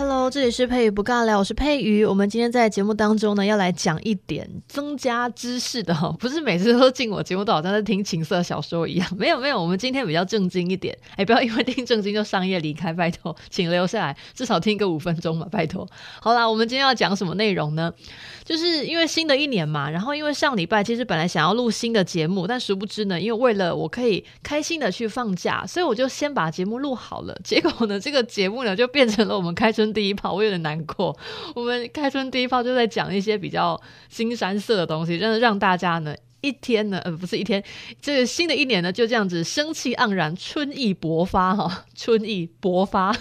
[0.00, 2.06] Hello，这里是佩瑜不尬聊，我是佩瑜。
[2.06, 9.06] 我们今天在节目当中呢，要来讲一点增加知识的哈，不是每次都进我节目都好像在听情色小说一样。
[9.14, 10.96] 没有没有，我们今天比较正经一点。
[11.16, 15.86] 哎，不要因为听正经就商业离开，拜托，请留下来，至少听个五分钟嘛，拜托。
[16.22, 17.92] 好啦，我们今天要讲什么内容呢？
[18.42, 27.38] 就是因为新的一年嘛，然后因为上礼拜其实本来想要录新的节目，但殊不知呢，因为为了我可以开心的去放假，所以我就先把节目录好了。
[27.44, 31.16] 结果呢，这个节目呢就变成了我们开春第一炮，我有点难过。
[31.54, 36.14] 我们开春第一炮就在讲一些比较新山色的东西，真的让大家呢。
[36.42, 37.62] 一天呢，呃，不是一天，
[38.00, 43.14] 这个新的一年呢，就这样子生气盎然，春意勃发哈， 春意勃发，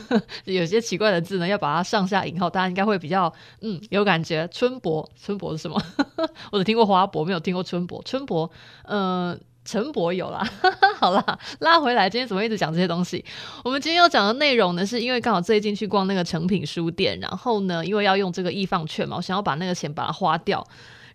[0.46, 4.48] 有些奇怪的字呢，要把它上下引号，大家应该会比较嗯有感觉。
[4.54, 5.78] 春勃，春勃是什么？
[6.54, 8.02] 我只听过花勃，没有听过春勃。
[8.06, 8.50] 春勃，
[8.84, 9.38] 嗯、
[9.70, 10.44] 陈博有啦。
[10.98, 13.24] 好啦，拉回来，今天怎么一直讲这些东西？
[13.64, 20.66] 我们今天要讲的内容呢，是因为刚好最近去逛那个成品书店，然后呢，因为要用这个易放券嘛，我想要把那个钱把它花掉。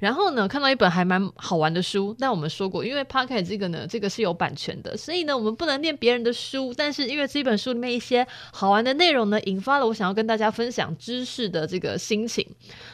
[0.05, 2.15] 然后呢，看到一本还蛮好玩的书。
[2.19, 6.75] 但我们说过，因为 Podcast 这个呢，这个是有版权的，所以呢，我们不能念别人的书。
[6.77, 12.47] 但是因为这本书里面一些好玩的内容呢，引发了我想要跟大家分享知识的这个心情。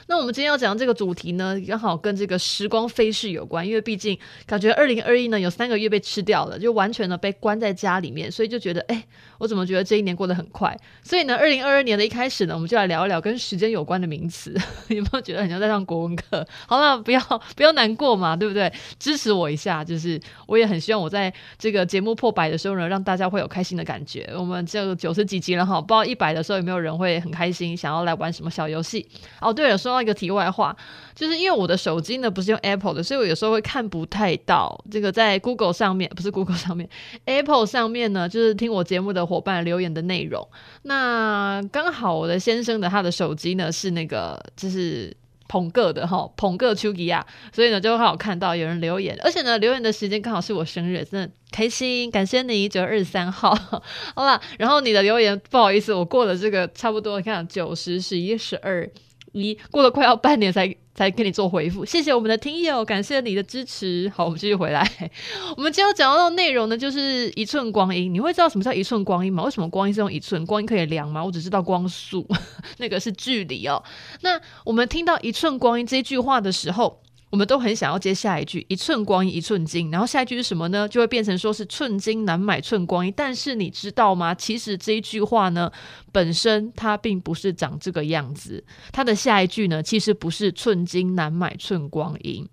[0.07, 3.67] 那我们今天要讲这个主题呢，刚好跟这个时光飞逝有关。
[3.67, 4.17] 因为毕竟
[4.47, 9.05] 感觉二零二一呢，有三个月被吃掉了，就完全的被关在家里面，所以就觉得，哎，
[9.39, 10.79] 我怎么觉得这一年过得很快？
[11.03, 14.55] 所以呢，二零二二年的一开始呢，我们就来聊一聊跟时间有关的名词。
[14.87, 16.47] 有没有觉得很像在上国文课？
[16.69, 17.00] 好了。
[17.01, 17.21] 不要
[17.57, 18.73] 不要难过嘛，对不对？
[18.99, 24.31] 支持我一下，就是我也很希望我在这个节目破百的时候呢，让大家会有开心的感觉。
[24.37, 29.07] 我们这九十几集了哈，不知道一百的时候有没有人会很开心，想要来玩什么小游戏？
[29.41, 30.77] 哦，对了，说到一个题外话，
[31.15, 36.89] 就是因为我的手机呢不是用 Apple 的，所以我有时候会看不太到这个在 Google 上面，不是 Google 上面
[37.25, 40.47] ，Apple 上面呢，就是听我节目的伙伴留言的内容。
[40.83, 45.17] 那刚好我的先生的他的手机呢是那个就是。
[45.51, 53.53] 捧个的哈，捧个丘吉亚，所以呢就会好看到有人留言，而且呢留言的时间刚好是我生日，真的开心，感谢你九月二十三号，
[54.15, 58.89] 好啦，然后你的留言不好意思，我过了这个差不多，你看九十、十一、十二。
[59.33, 64.11] 你过了快要半年才才给你做回复，谢谢我们的听友，感谢你的支持。
[64.15, 64.87] 好，我们继续回来。
[65.57, 68.13] 我们今天要讲到的内容呢，就是一寸光阴。
[68.13, 69.45] 你会知道什么叫一寸光阴吗？
[69.45, 70.45] 为什么光阴是用一寸？
[70.45, 71.25] 光阴可以量吗？
[71.25, 72.27] 我只知道光速，
[72.79, 73.83] 那个是距离哦。
[74.23, 80.89] 那我们听到一寸光阴这句话的时候，我们都很想要接下一句“一寸光阴一寸金”，然后下一句是什么呢？
[80.89, 83.15] 就会变成说是“寸金难买寸光阴”。
[83.17, 84.35] 但是你知道吗？
[84.35, 85.71] 其实这一句话呢，
[86.11, 88.65] 本身它并不是长这个样子。
[88.93, 92.49] 它的下一句呢，其实不是“寸金难买寸光阴”。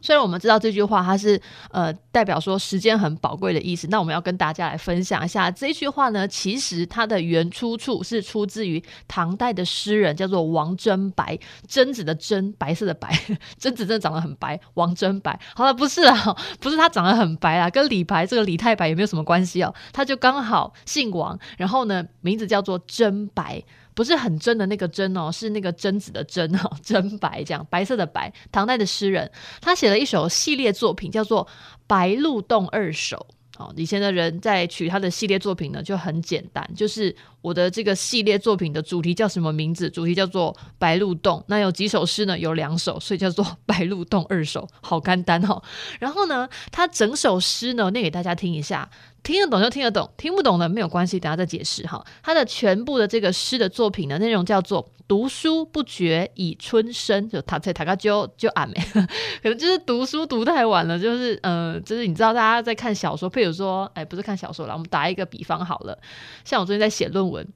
[0.00, 1.40] 虽然我们知道这句话它是
[1.70, 11.38] 呃代表说时间很宝贵的意思，那我们要跟大家来分享一下这句话呢，其实它的原出处是出自于唐代的诗人，叫做王贞白，
[11.68, 13.10] 贞子的贞，白色的白，
[13.58, 15.38] 贞子真的长得很白，王贞白。
[15.54, 23.62] 好了，不是啊，不是他长得很白啊，跟李白这个李太白也没有什么关系哦，他就刚好姓王，然后呢名字叫做贞白。
[23.94, 28.32] 不是很真的那个真哦，是那个贞子的贞哦， 贞白这样，白色的白。
[28.52, 29.30] 唐代的诗人，
[29.60, 31.44] 他写了一首系列作品，叫做
[31.86, 33.16] 《白鹿洞二首》。
[33.62, 39.90] 哦，以前的人在取他的系列作品呢，就很简单，就是我的这个系列作品的主题叫什么名字？
[39.90, 41.38] 主题叫做《白鹿洞》。
[41.46, 42.38] 那有几首诗呢？
[42.38, 45.62] 有两首，所以叫做《白鹿洞二首》，好简单哦。
[45.98, 48.88] 然后呢，他整首诗呢，念给大家听一下。
[49.22, 52.04] 听得懂就听得懂，听不懂的没有关系，等下再解释哈。
[52.22, 58.74] 他的全部的这个诗的作品呢，内容叫做“读书不觉已春深”，就他在他个就就暗没，
[59.42, 65.98] 可能就是读书读太晚了，就是呃，就是你知道大家在看小说，譬如说，哎，不是看小说啦，我们打一个比方好了，
[66.44, 67.46] 像我最近在写论文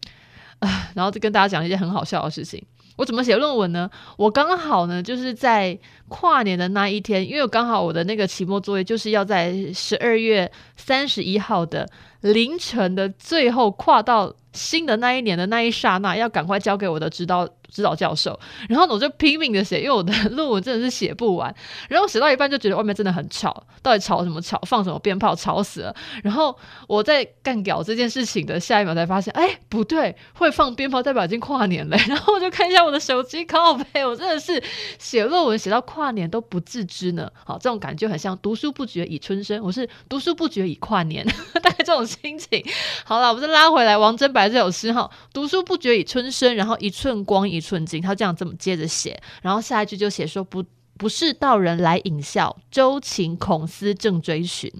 [0.60, 2.64] 啊、然后就跟大家讲一件很好笑的事情。
[2.96, 3.90] 我怎么写论文呢？
[4.16, 11.88] 我刚好呢，就是在跨年的那一天，因为我刚好我的那个期末作业就是要在十二月三十一号的
[12.20, 17.46] 凌晨的最后跨到新的那一年的那一刹那，要赶快交给我的指导。
[17.72, 21.52] 指导教授，然后我就拼命的写，因为我的论文真的是写不完。
[21.88, 24.60] 然后写到一半就觉得外面真的很吵，到底吵什么吵？
[24.64, 25.34] 放什么鞭炮？
[25.34, 25.92] 吵死了！
[26.22, 26.56] 然后
[26.86, 31.96] 我在干掉这件事情的下一秒才发现，哎，不对，会放鞭炮代表已经跨年了。
[32.06, 34.62] 然后我就看一下我的手机，靠北，我真的是
[35.00, 37.28] 写论文写到跨年都不自知呢。
[37.44, 41.26] 好，这种感觉很像读书不觉已春深，我是读书不觉已跨年，
[41.60, 42.64] 大概这种心情。
[43.04, 50.64] 好了，我们拉回来，王贞白这首诗哈，读书不觉已春深，然后一寸光一寸金，他这样这么接着写，然后下一句就写说不
[50.96, 54.72] 不是道人来引笑，周情孔思正追寻。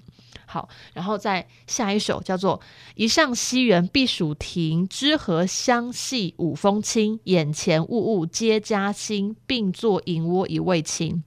[0.47, 2.61] 好，然后再下一首叫做
[2.95, 7.19] “一上西园避暑亭，知何香细舞风轻。
[7.25, 11.23] 眼前物物皆佳馨，并作银窝一味清。”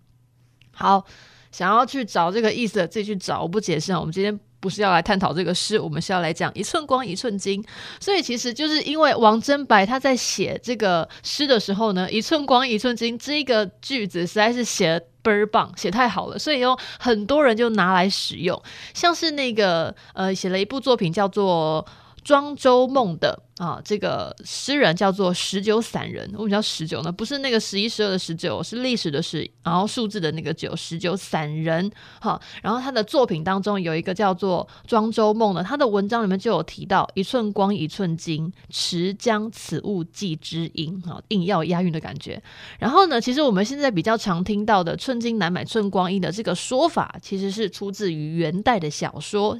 [0.72, 1.04] 好，
[1.50, 3.98] 想要去找这个意思的自己去找，我不解释啊。
[4.00, 7.64] 我们今天不是要来探讨这个诗，我们是要来讲“一寸光一寸金”。
[8.00, 18.60] 所以其实就是因为王贞白他在写这个诗的时候呢，“一寸光一寸金”这个句子实在是写倍儿棒，写太好了，所以有很多人就拿来使用，
[18.94, 21.86] 像是那个呃，写了一部作品叫做。
[22.22, 26.24] 庄周梦的啊，这个诗人叫做十九散人。
[26.32, 27.10] 为什么叫十九呢？
[27.10, 31.90] 不是那个十一、十二的十九，是历史的十，然后数字的那个九，十九散人。
[32.20, 41.02] 哈，然后他的作品当中有一个叫做《庄周梦》的，他的文章里面就有提到“一寸光一寸金，持将此物寄知音”。
[41.08, 42.40] 啊，硬要押韵的感觉。
[42.78, 49.58] 然后呢，其实我们现在比较常听到的“寸金难买寸光阴”的这个说法，其实是出自于元代的小说。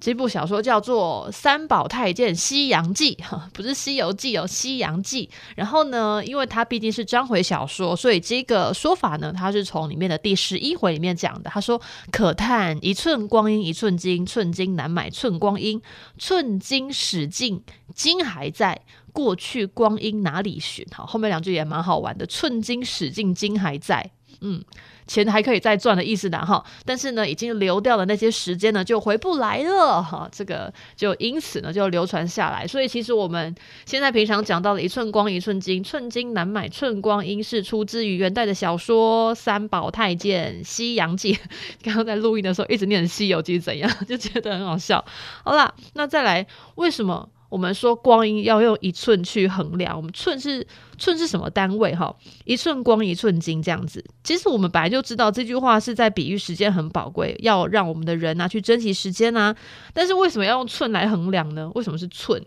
[0.00, 5.26] 这部小说叫做《三宝太监西洋记》，哈，不是《西游记》哦，《西洋记》。
[5.56, 11.50] 然后呢，因为它毕竟是章回小说，所以这个说法呢，它是从里面的第十一回里面讲的。
[11.50, 11.80] 他说
[12.12, 15.82] ：“可叹一寸光阴一寸金，寸金难买寸光阴。
[16.16, 17.60] 寸金使尽
[17.92, 18.80] 金还在，
[19.12, 24.08] 过去光阴哪里寻？”好，后面两句也蛮好玩的，“寸金使尽金还在”，
[24.42, 24.62] 嗯。
[25.08, 30.28] 钱还可以再赚的意思的哈，但是呢，已经流掉的那些时间呢，就回不来了哈。
[30.30, 32.66] 这个就因此呢，就流传下来。
[32.66, 33.52] 所以其实我们
[33.86, 41.34] 现在平常讲到的“一寸光一寸金，寸金难买寸光阴”，是出自于元代的小说《三宝太监西洋记》。
[41.82, 45.02] 刚刚在录音的时候一直念《西游记》怎样， 就觉得很好笑。
[45.42, 47.28] 好啦，那再来，为什么？
[47.48, 50.66] 我们说光阴要用一寸去衡量，我们寸是
[50.98, 51.94] 寸是什么单位？
[51.94, 52.14] 哈，
[52.44, 54.04] 一寸光一寸金这样子。
[54.22, 59.56] 其实我们本来就知道这句话是在比喻时间很宝贵，要让我们的人啊去珍惜时间啊。
[59.92, 61.70] 但是为什么要用寸来衡量呢？
[61.74, 62.44] 为什么是寸？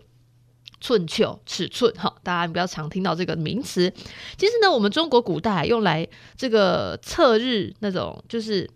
[0.80, 3.88] 寸丘、尺寸，哈，大家比较常听到这个名词。
[4.36, 6.04] 其实呢，我们中国古代用来
[6.36, 8.68] 这个测日那种，就是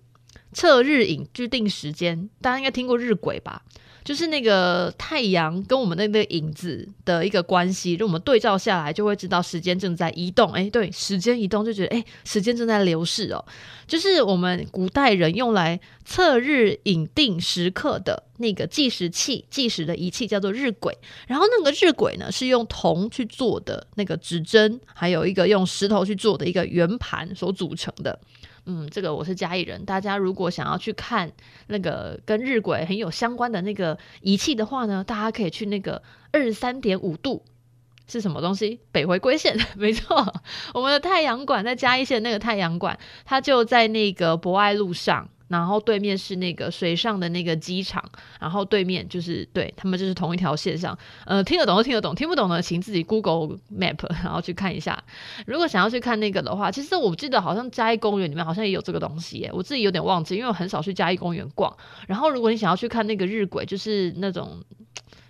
[0.52, 2.30] 测日影，就定时间。
[2.40, 3.62] 大家应该听过日晷吧？
[4.06, 10.52] 就是那个太阳跟我们的那个影子的一个关系，就我们对照下来就会知道时间正在移动。
[10.52, 13.44] 哎，对，时间移动就觉得哎，时间正在流逝哦。
[13.84, 20.92] 就是我们古代人用来测日影定时刻的那个计时器、计时的仪器叫做日晷。
[21.26, 28.18] 然后那个日晷呢是用铜去做的那个指针，还有一个用石头去做的一个圆盘所组成的。
[28.68, 29.84] 嗯，这个我是嘉义人。
[29.84, 31.30] 大家如果想要去看
[31.68, 36.02] 那个跟日晷很有相关的那个仪器的话呢，大家可以去那个
[36.32, 37.44] 二十三点五度
[38.08, 38.80] 是什么东西？
[38.90, 40.34] 北回归线， 没错，
[40.74, 45.28] 我们的太阳馆在嘉义县那个太阳馆，它就在那个博爱路上。
[45.48, 48.04] 然后对面是那个水上的那个机场，
[48.40, 55.02] 然后对面就是对他们就是同一条线上，呃，听得懂就听得懂，听不懂的请自己 Google Map 然后去看一下。
[55.46, 61.76] 如果想要去看那个的话，其实我记得好像嘉义公园里面好像也有这个东西，我自己有点忘记，因为我很少去嘉义公园逛。
[62.08, 64.62] 然后如果你想要去看那个日晷，就是那种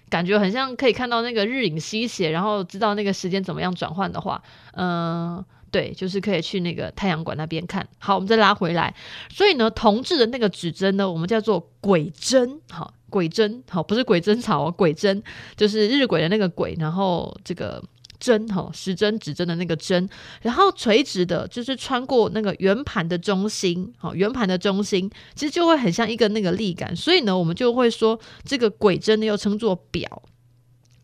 [0.08, 4.42] 感觉很像可以看到那个日影西斜，然后知道那个时间怎么样转换的话，
[4.73, 5.46] 嗯、呃。
[5.70, 7.87] 对，就是可以去那个太阳馆那边看。
[7.99, 8.94] 好，我们再拉回来。
[9.28, 12.61] 所以呢，铜制的那个指针呢，我们叫做鬼针。
[12.70, 15.23] 好，鬼针，好，不是鬼针草哦，鬼针
[15.56, 17.82] 就是日晷的那个鬼，然后这个
[18.18, 20.08] 针，哈，时针指针的那个针，
[20.42, 26.94] 然后垂直的，就是穿过那个圆盘的中心，好，圆盘的中心，其实就会很像一个那个立杆。
[26.94, 30.23] 所以呢，我们就会说这个鬼针呢，又称作表。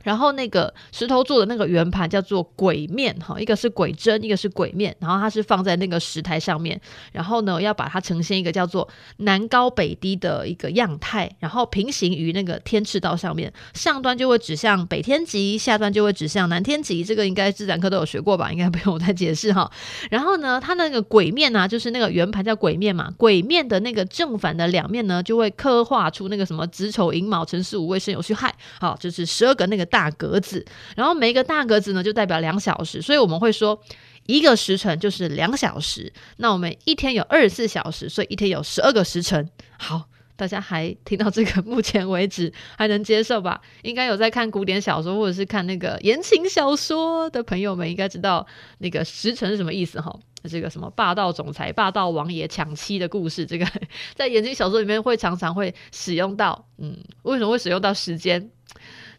[0.02, 6.80] 然后那个石头做的那个圆盘叫做鬼面，哈，一个是鬼针，一个是鬼面，然后它是放在那个石台上面，
[7.12, 19.70] 然后呢，要把它呈现一个叫做南高北低的一个样态，然后平行于那个天赤道上面，上端就会指向北天极，下端就会指向南天极，这个应该自然课都有学过吧，应该不用我再解释哈。
[20.10, 29.86] 然后呢，它那个鬼面呢、就是那个圆盘叫鬼面嘛，鬼面的那个正反的两面呢，就会刻画出那个什么子丑寅卯辰巳午未申酉戌亥，好，就是十二个那个。
[29.92, 30.64] 大格子，
[30.96, 33.78] 然后每一个大格子呢，就代表两小时，所以我们会说
[34.24, 36.10] 一个时辰就是两小时。
[36.38, 39.50] 那我们一天有二十四小时，所以一天有十二个时辰。
[39.78, 43.60] 好，大家还听到这个，目前为止还能接受吧？
[43.82, 48.46] 应该有在看古典小说或者是看那个言情小说的朋友们，应该知道
[48.78, 50.18] 那个时辰是什么意思哈？
[50.48, 53.66] 这个什么霸道总裁、霸道王爷抢妻的故事，这个
[54.16, 56.66] 在言情小说里面会常常会使用到。
[56.78, 58.50] 嗯，为什么会使用到时间？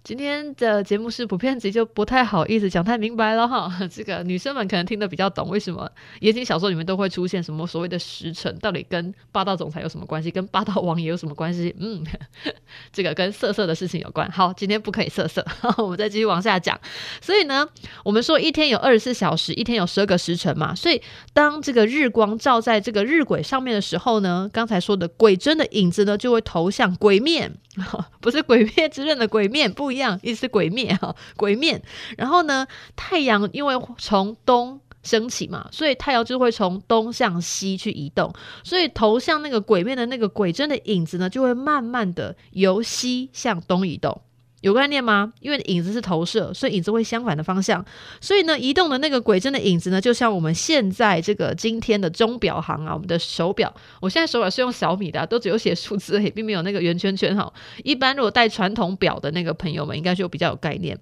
[0.03, 3.71] 今天的节目是普遍级，就不太好意思讲太明白了哈。
[3.89, 11.73] 这个女生们可能听得比较懂，为什么言情小说里面都会出现什么所谓的时辰，到底跟霸道总裁有什么关系，跟霸道王爷有什么关系？
[11.79, 12.03] 嗯，
[12.91, 14.29] 这个跟色色的事情有关。
[14.29, 15.45] 好，今天不可以色色，
[15.77, 16.77] 我们再继续往下讲。
[17.21, 17.65] 所以呢，
[18.03, 20.75] 我们说一天有二十四小时，一天有十二个时辰嘛。
[20.75, 27.53] 所以当这个日光照在这个日晷上面的时候呢，刚才说的鬼针的影子呢，就会投向鬼面。
[28.21, 31.81] 不是鬼灭之刃的鬼面不一样，意思是鬼灭哈， 鬼面。
[32.17, 44.21] 然后呢，太阳因为从东升起嘛，所以太阳就会从东向西去移动，所以投向那个鬼面的那个鬼针的影子呢，就会慢慢的由西向东移动。
[44.63, 45.33] 有概念吗？
[45.41, 47.83] 因为影子是投射，所以影子会相反的方向。
[48.21, 53.73] 所以呢，移动的那个鬼针的影子呢，就像我们现在这个今天的钟表行啊，我们的手表。
[53.99, 57.51] 我现在手表是用小米的，都只有写数字，也并没有那个圆圈圈哈。
[57.83, 60.97] 一般如果戴传统表的那个朋友们，应该就比较有概念。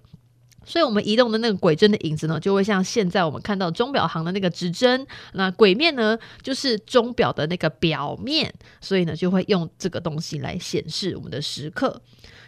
[0.65, 5.05] 所以，我们移动的那个鬼针的影子呢，就会像现在我们看到钟表行的那个指针。
[5.33, 12.01] 那鬼面呢，就是钟表的那个表面，所以呢，就会用这个东西来显示我们的时刻。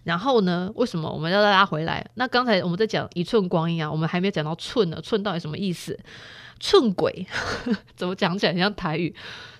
[0.04, 2.06] 然后呢，为什么我们要拉回来？
[2.16, 5.00] 那刚才我们在讲一寸光阴啊，我们还没有讲到寸呢。
[5.02, 5.98] 寸到底什么意思？
[6.60, 7.26] 寸轨
[7.96, 9.14] 怎么讲起来很像台语？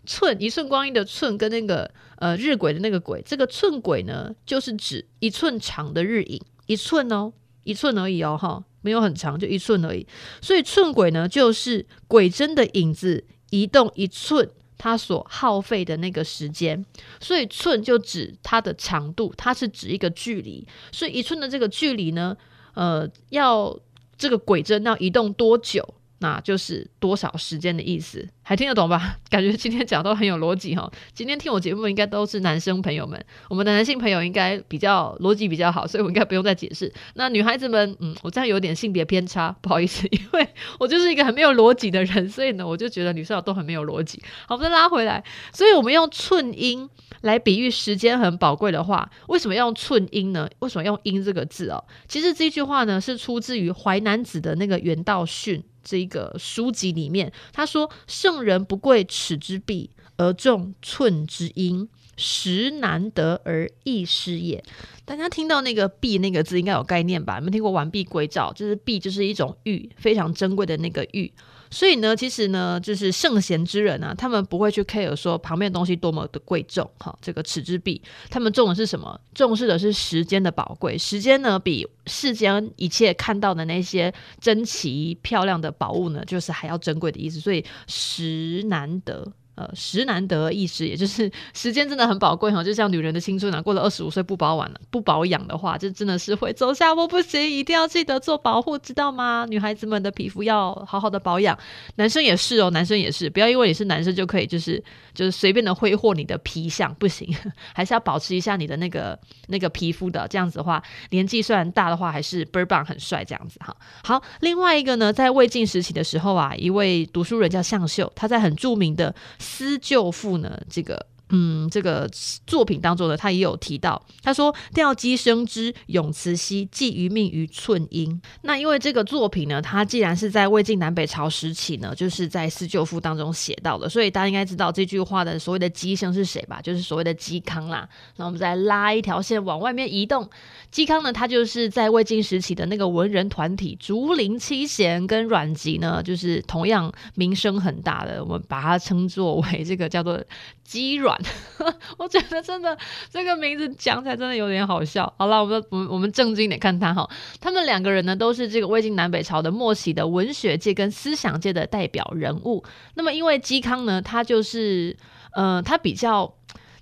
[0.06, 7.32] 寸一寸光阴的寸跟那个呃日晷的那个晷，这个寸轨呢，就是指一寸长的日影，一寸哦，
[7.64, 10.06] 一寸而已哦，哈，没有很长，就一寸而已。
[10.42, 14.50] 所以寸轨呢，就是鬼针的影子移动一寸。
[14.84, 16.86] 它所耗费的那个时间，
[17.22, 20.68] 所以寸就指它的长度，它是指一个距离。
[20.92, 22.36] 所以一寸的这个距离呢，
[22.74, 23.80] 呃，要
[24.18, 25.88] 这个鬼针要移动多久？
[26.24, 29.18] 那就是多少时间的意思，还听得懂吧？
[29.30, 30.90] 感觉今天讲都很有逻辑哈。
[31.14, 36.90] 今天听我节目应该都是男生朋友们，我们的男性朋友应该比较逻辑比较好，所以我应该不用再解释。
[37.16, 40.48] 那女孩子们，嗯，我这样有点性别偏差，不好意思， 因为
[40.80, 44.24] 我就是一个很没有逻辑的人，所以呢，我就觉得女生都很没有逻辑。
[44.48, 46.90] 好，我们再拉回来，所以我们用寸阴
[47.20, 50.50] 来比喻时间很宝贵的话，为什么要用寸阴呢？
[50.60, 51.84] 为什么用阴这个字哦？
[52.08, 55.60] 其实这句话呢是出自于《淮南子》的那个《原道训》。
[55.84, 61.88] 这个书籍里面，他说：“圣人不贵尺之璧，而重寸之阴，
[62.18, 64.64] 时难得而易失也。”
[65.06, 67.36] 大家听到那个“璧”那个字，应该有概念吧？
[67.36, 68.54] 有没有听过“完璧归赵”？
[68.54, 71.32] 就是“璧”就是一种玉，非常珍贵的那个玉。
[71.74, 78.00] 所以呢，其实呢，就是圣贤之人啊，他们不会去 care 说旁边的东西多么的贵重，哈，这个尺之璧，
[78.30, 79.20] 他们重的是什么？
[79.34, 80.96] 重视的是时间的宝贵。
[80.96, 87.40] 时间呢，比世间一切看到的那些珍奇漂亮的宝物呢，就是还要珍贵的意思。
[87.40, 89.34] 所以时难得。
[89.56, 92.64] 呃，时难得一失，也就是 时间真的很宝贵哈。
[92.64, 99.46] 就像女人的青春啊，过了二十五岁不保养了，不保养的话，就真的是会走下坡，不行，一定要记得做保护，知道吗？
[99.48, 101.56] 女孩子们的皮肤要好好的保养，
[101.98, 104.84] 男生也是哦，男生也是，不要因为你是男生就可以就是
[105.14, 107.32] 就是随便的挥霍你的皮相，不行，
[107.76, 109.18] 还是要保持一下你的那个
[109.50, 110.82] 那个皮肤的，这样子的话，
[111.12, 113.76] 年纪虽然大的话，还是倍儿棒，很帅这样子哈。
[114.04, 119.14] 好，另外一个呢，在魏晋时期的时候啊，一位读书人叫向秀，他在很著名的。
[119.44, 121.13] 《思旧赋》呢，这个。
[121.30, 122.08] 嗯，这个
[122.46, 136.62] 作品当中呢，他也有提到，他说：“吊鸡生之，永慈兮，寄余命于寸阴。”那因为这个作品呢，它既然是在魏晋南北朝时期呢，就是在《思旧赋》当中写到的，所以大家应该知道这句话的所谓的鸡生是谁吧？
[136.62, 137.88] 就是所谓的嵇康啦。
[138.18, 140.30] 那我们再拉一条线往外面移动，
[140.72, 150.22] 嵇康呢，他就是在魏晋时期的那个文人团体竹林七贤跟阮籍呢，就是同样名声很大的，我们把它称作为这个叫做
[150.64, 151.13] 鸡阮。
[151.98, 152.78] 我觉得真的
[153.10, 155.14] 这个名字讲起来真的有点好笑。
[155.18, 162.64] 好了，我们我们我们正经点看他哈，他们两个人呢都是这个魏晋南北朝的末期的文学界跟思想界的代表人物。
[162.96, 164.98] 那么因为嵇康呢，他就是
[165.34, 166.34] 呃，他比较。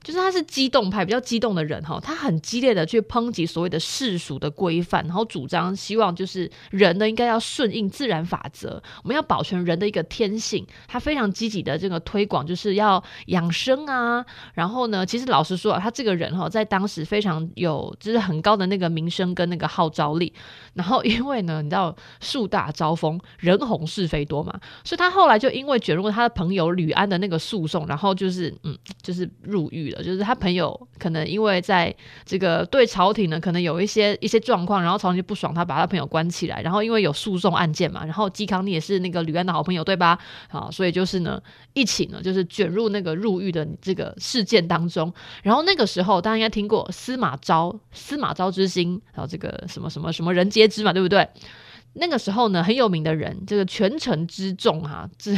[0.04, 10.66] 就是他是激动派，比较激动的人哈，他很激烈的去抨击所谓的世俗的规范，然后主张希望就是人呢应该要顺应自然法则，我们要保全人的一个天性。
[10.88, 14.26] 他非常积极的这个推广，就是要养生啊。
[14.56, 20.34] 然后呢，其实老实说啊，他这个人哈，在当时非常有就是很高的那个名声跟那个号召力。
[20.74, 29.91] 然后因为呢，你知道树大招风，人红是非多嘛， 所以他后来就因为卷入他的朋友吕安的那个诉讼，然后就是嗯，就是入狱。
[29.98, 31.96] 就是他朋友可能因为在
[32.26, 40.20] 这个对朝廷呢，可能有一些一些状况，然后朝廷就不爽他，把他朋友关起来，然后因为有诉讼案件嘛，然后嵇康你也是那个吕安的好朋友对吧？
[40.50, 41.42] 好，所以就是呢，
[41.74, 51.28] 一起呢就是卷入那个入狱的这个事件当中，然后那个时候大家应该听过司马昭，司马昭之心，然后这个什么什么什么人皆知嘛，对不对？
[51.94, 55.36] 那个时候呢，很有名的人，这个权臣之重哈，这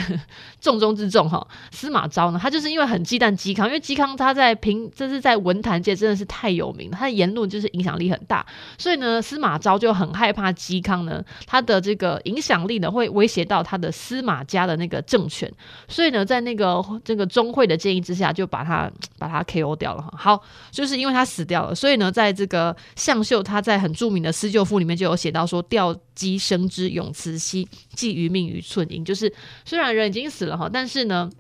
[0.62, 8.46] 重中之重哈，司马昭呢，他就是因为很忌惮嵇康，因为嵇康他在平，这是在文坛界真的是太有名，他的言论就是影响力很大，
[8.78, 15.52] 所以呢，司马昭就很害怕嵇康呢，他的这个影响力呢会威胁到他的司马家的那个政权，
[15.88, 20.14] 所以呢，在那个这个钟会的建议之下，就把他把他 KO 掉了哈。
[20.16, 26.43] 好，就是因为他死掉了，所以呢，在这个向秀他在很著名的《思旧赋》里面就有写到说吊嵇。
[26.44, 29.04] 生之永慈兮，寄于命于寸阴。
[29.06, 29.34] 就是
[29.64, 31.32] 虽然人已经死了哈，但是呢。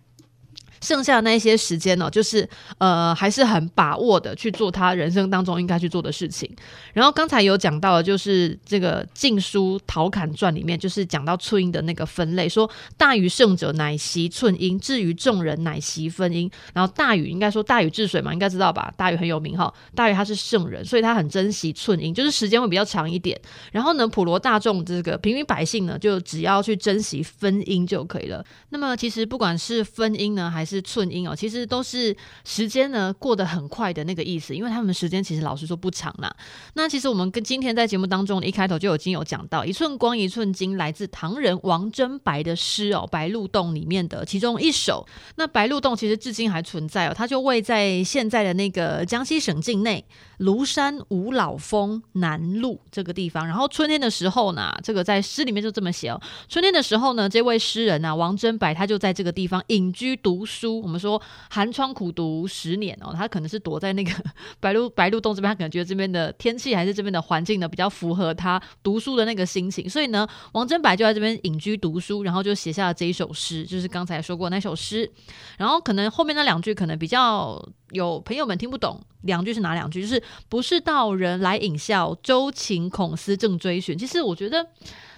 [0.83, 2.47] 剩下的那一些时间呢，就是
[2.77, 6.49] 呃还是很把握的去做他人生当中应该去做的事情。
[6.93, 16.51] 然后刚才有讲到的，就是这个《晋书·陶侃传》里面，就是讲到寸阴的那个分类，说大禹圣者乃习寸阴，至于众人乃习分阴。
[16.73, 18.93] 然后大禹应该说大禹治水嘛，应该知道吧？
[18.97, 23.39] 大禹很有名哈，大禹他是圣人，所以他很珍惜寸阴，就是时间会比较长一点。
[23.71, 28.43] 然后呢，普罗大众这个平民百姓呢，就只要去珍惜分阴就可以了。
[28.69, 36.35] 那么其实不管是分阴呢，还是是寸阴哦，其实都是时间呢过得很快的那个意思，因为他们时间其实老实说不长啦。
[36.73, 45.05] 那其实我们跟今天在节目当中一开头就已经有讲到，一寸光一寸金来自唐人王贞白的诗哦，《白鹿洞》里面的其中一首。
[45.35, 50.03] 那白鹿洞其实至今还存在哦，它就位在现在的那个江西省境内
[50.39, 53.45] 庐山五老峰南麓这个地方。
[53.45, 60.62] 然后春天的时候呢，这个在诗里面就这么写哦，春天的时候呢，这位诗人啊王贞白他就在这个地方隐居读书。
[60.63, 64.11] 书我们说寒窗苦读十年哦，他可能是躲在那个
[64.61, 75.11] 白鹿白鹿洞这边，他可能觉得这边的天气还是这边的环境呢比较符合他读书的那个心情，所以呢，王贞白就在这边隐居读书，然后就写下了这一首诗，就是刚才说过那首诗。
[75.57, 77.61] 然后可能后面那两句可能比较
[77.91, 80.01] 有朋友们听不懂，两句是哪两句？
[80.01, 83.97] 就是不是道人来引笑，周情孔思正追寻。
[83.97, 84.65] 其实我觉得。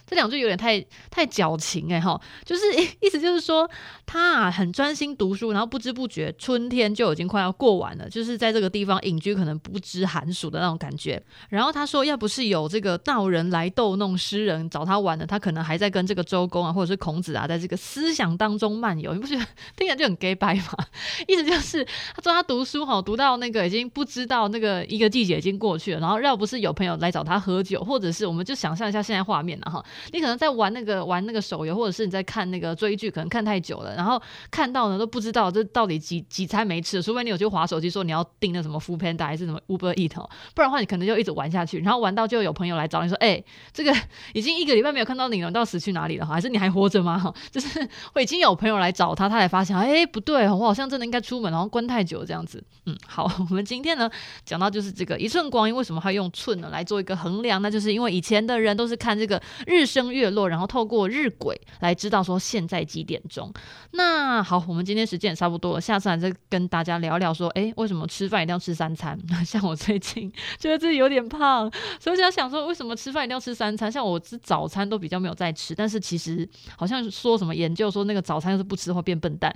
[0.07, 2.61] 这两句有点太太矫情哎哈，就是
[3.01, 3.69] 意思就是说
[4.05, 11.21] 他啊很专心读书，然后不知不觉春天就已经快要过完了，就是在这个地方隐居，可能不知寒暑的那种感觉。
[11.49, 19.13] 然后他说，要不是有这个道人来逗弄诗人找他玩的，他可能还在跟这个周公啊或者是孔子啊，在这个思想当中漫游。
[19.13, 20.63] 你不觉得 听起来就很 gay 掰吗？
[21.27, 29.83] 意思就是他说他读书哈，读到那个已经不知道那个一个季节已经过去了，然后要不是有朋友来找他喝酒，或者是我们就想象一下现在画面了哈。
[30.11, 43.93] 你可能在玩那个玩那个手游，或者是你在看那个追剧，可能看太久了，然后看到呢都不知道这到底几几餐没吃，除非你有去划手机说你要订那什么 Foodpanda 还是什么 Uber Eat 哦，不然的话你可能就一直玩下去，然后玩到就有朋友来找你说，哎、这个
[44.33, 46.25] 已经一个礼拜没有看到你了，到死去哪里了？
[46.25, 47.33] 还是你还活着吗？
[47.51, 52.63] 就是我已经有朋友来找他，他才发现，哎、不对，我好像真的应该出门，然后关太久这样子。
[52.85, 54.09] 嗯，好， 我们今天呢
[54.45, 57.61] 讲到就是这个一寸光阴为什么会用寸呢来做一个衡量？
[57.61, 63.53] 那就是因为以前的人都是看这个日日升月落，然后透过日晷来知道说现在几点钟。
[63.91, 69.15] 那好，我们今天时间也差不多了，下次还再跟大家聊聊说，哎，为什么吃饭一定要吃三餐？
[69.45, 73.91] 像我最近觉得自己有点胖，所以就想说，为什么吃饭一定要吃三餐？
[73.91, 79.55] 像我吃早餐都比较没有在吃，但是其实好像说什么研究说那个早餐要是不吃的话变笨蛋。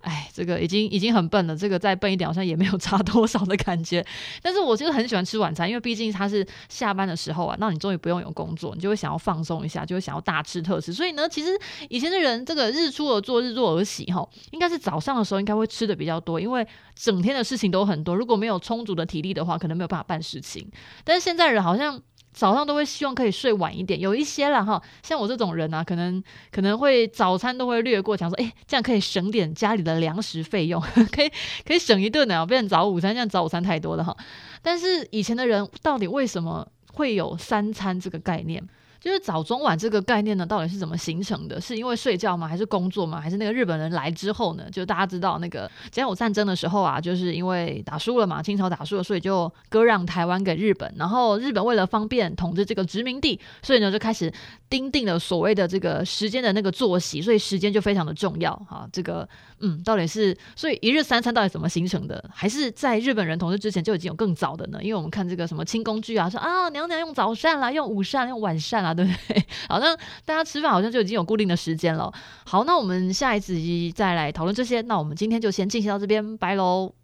[0.00, 4.04] 哎，这个已经已经很笨了，这个再笨一点好像也没有差多少的感觉。
[4.42, 10.92] 但是我其实很喜欢吃晚餐，因为毕竟它是下班的时候啊，那你终于不用有工作，你就会想要放松一下，就会想要大吃特吃。
[10.92, 11.50] 所以呢，其实
[11.88, 20.66] 以前的人这个日出而作，日落而息，哈，应该是早上的时候应该会吃的比较多，因为整天的事情都很多，如果没有充足的体力的话，可能没有办法办事情。
[21.04, 22.00] 但是现在人好像。
[22.32, 30.80] 早上都会希望可以睡晚一点，有一些啦哈，像我这种人啊，可能可能会早餐都会略过，想说，哎，这样可以省点家里的粮食费用，
[31.12, 31.30] 可以
[31.66, 34.16] 可以省一顿呢，变成早午餐，这样早午餐太多了哈。
[34.62, 38.66] 但是以前的人到底为什么会有三餐这个概念？
[39.00, 41.58] 就是早中晚这个概念呢，到底是怎么形成的？
[41.58, 42.46] 是因为睡觉吗？
[42.46, 43.18] 还是工作吗？
[43.18, 44.64] 还是那个日本人来之后呢？
[44.70, 50.92] 就大家知道那个甲午战争的时候啊，就是因为打输了嘛，清朝打输了，所以就割让台湾给日本。
[50.98, 54.30] 然后日本为了方便统治这个殖民地，所以呢就开始
[54.68, 58.86] 订定了所谓的这个时间的那个作息，所以时间就非常的重要哈。
[58.92, 59.26] 这个
[59.60, 62.22] 嗯，到底是所以一日三餐到底怎么形成的？
[62.30, 64.78] 还是在日本人统治之前就已经有更早的呢？
[64.82, 68.89] 因为我们看这个什么清宫剧啊，说啊娘娘用早膳啦，用午膳，用晚膳啊。
[68.94, 69.44] 对不对？
[69.68, 72.12] 好，那大家吃饭好像就已经有固定的时间了。
[72.44, 74.80] 好，那我们下一集再来讨论这些。
[74.82, 76.99] 那我们今天就先进行到这边，拜喽。